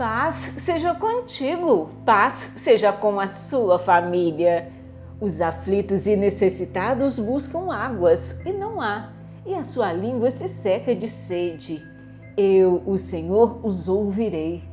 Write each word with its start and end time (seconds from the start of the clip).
Paz 0.00 0.54
seja 0.56 0.94
contigo, 0.94 1.90
paz 2.06 2.54
seja 2.56 2.90
com 2.90 3.20
a 3.20 3.28
sua 3.28 3.78
família. 3.78 4.72
Os 5.20 5.42
aflitos 5.42 6.06
e 6.06 6.16
necessitados 6.16 7.18
buscam 7.18 7.70
águas 7.70 8.40
e 8.46 8.50
não 8.50 8.80
há, 8.80 9.12
e 9.44 9.52
a 9.52 9.62
sua 9.62 9.92
língua 9.92 10.30
se 10.30 10.48
seca 10.48 10.94
de 10.94 11.06
sede. 11.06 11.86
Eu, 12.34 12.82
o 12.86 12.96
Senhor, 12.96 13.60
os 13.62 13.90
ouvirei. 13.90 14.64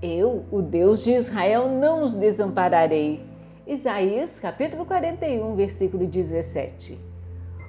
Eu, 0.00 0.44
o 0.52 0.62
Deus 0.62 1.02
de 1.02 1.14
Israel, 1.14 1.68
não 1.68 2.04
os 2.04 2.14
desampararei. 2.14 3.26
Isaías 3.66 4.38
capítulo 4.38 4.84
41, 4.84 5.56
versículo 5.56 6.06
17. 6.06 7.15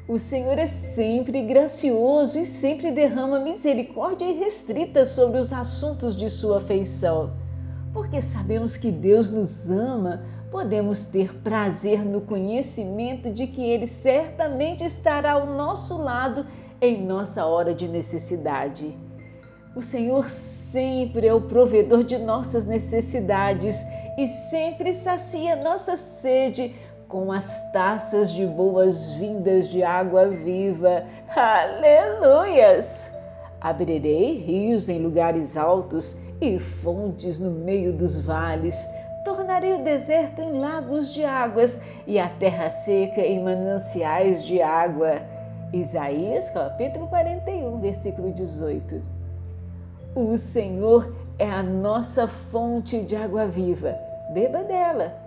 O 0.08 0.18
Senhor 0.18 0.58
é 0.58 0.68
sempre 0.68 1.42
gracioso 1.42 2.40
e 2.40 2.46
sempre 2.46 2.92
derrama 2.92 3.42
misericórdia 3.42 4.24
irrestrita 4.24 5.06
sobre 5.06 5.38
os 5.38 5.52
assuntos 5.52 6.16
de 6.16 6.30
sua 6.30 6.60
afeição. 6.60 7.34
Porque 7.92 8.22
sabemos 8.22 8.78
que 8.78 8.90
Deus 8.90 9.30
nos 9.30 9.70
ama, 9.70 10.24
podemos 10.50 11.04
ter 11.04 11.36
prazer 11.40 12.06
no 12.06 12.22
conhecimento 12.22 13.30
de 13.30 13.48
que 13.48 13.62
Ele 13.62 13.86
certamente 13.86 14.86
estará 14.86 15.34
ao 15.34 15.46
nosso 15.46 15.98
lado 15.98 16.46
em 16.80 17.06
nossa 17.06 17.46
hora 17.46 17.74
de 17.74 17.86
necessidade. 17.86 18.98
O 19.76 19.82
Senhor 19.82 20.30
sempre 20.30 21.28
é 21.28 21.34
o 21.34 21.42
provedor 21.42 22.06
de 22.06 22.18
nossas 22.18 22.66
necessidades 22.66 23.76
e 24.18 24.26
sempre 24.26 24.94
sacia 24.94 25.58
nossa 25.58 25.98
sede 25.98 26.74
com 27.08 27.32
as 27.32 27.72
taças 27.72 28.34
de 28.34 28.46
boas-vindas 28.46 29.70
de 29.70 29.82
água 29.82 30.28
viva. 30.28 31.06
Aleluias! 31.36 33.12
Abrirei 33.62 34.38
rios 34.38 34.90
em 34.90 35.00
lugares 35.00 35.58
altos 35.58 36.18
e 36.42 36.60
fontes 36.60 37.40
no 37.40 37.50
meio 37.50 37.94
dos 37.94 38.20
vales. 38.20 38.76
Tornarei 39.24 39.74
o 39.74 39.84
deserto 39.84 40.42
em 40.42 40.60
lagos 40.60 41.14
de 41.14 41.24
águas 41.24 41.82
e 42.06 42.20
a 42.20 42.28
terra 42.28 42.70
seca 42.70 43.22
em 43.22 43.42
mananciais 43.44 44.44
de 44.46 44.62
água. 44.62 45.22
Isaías 45.74 46.50
capítulo 46.52 47.08
41, 47.08 47.80
versículo 47.80 48.32
18. 48.32 49.02
O 50.16 50.38
Senhor 50.38 51.14
é 51.40 51.50
a 51.50 51.64
nossa 51.64 52.28
fonte 52.28 53.02
de 53.02 53.16
água 53.16 53.46
viva. 53.46 53.98
Beba 54.34 54.64
dela 54.64 55.27